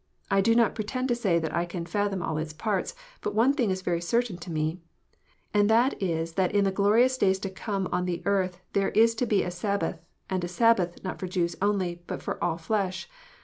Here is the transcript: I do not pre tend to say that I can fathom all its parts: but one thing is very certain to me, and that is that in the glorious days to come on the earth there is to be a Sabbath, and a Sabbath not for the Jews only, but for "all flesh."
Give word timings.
I 0.31 0.41
do 0.41 0.55
not 0.55 0.73
pre 0.73 0.83
tend 0.83 1.07
to 1.09 1.15
say 1.15 1.37
that 1.37 1.55
I 1.55 1.63
can 1.67 1.85
fathom 1.85 2.23
all 2.23 2.39
its 2.39 2.53
parts: 2.53 2.95
but 3.21 3.35
one 3.35 3.53
thing 3.53 3.69
is 3.69 3.83
very 3.83 4.01
certain 4.01 4.35
to 4.39 4.51
me, 4.51 4.79
and 5.53 5.69
that 5.69 6.01
is 6.01 6.33
that 6.33 6.51
in 6.55 6.63
the 6.63 6.71
glorious 6.71 7.19
days 7.19 7.37
to 7.41 7.51
come 7.51 7.87
on 7.91 8.05
the 8.05 8.23
earth 8.25 8.59
there 8.73 8.89
is 8.89 9.13
to 9.13 9.27
be 9.27 9.43
a 9.43 9.51
Sabbath, 9.51 10.03
and 10.27 10.43
a 10.43 10.47
Sabbath 10.47 11.03
not 11.03 11.19
for 11.19 11.27
the 11.27 11.33
Jews 11.33 11.55
only, 11.61 12.01
but 12.07 12.23
for 12.23 12.43
"all 12.43 12.57
flesh." 12.57 13.07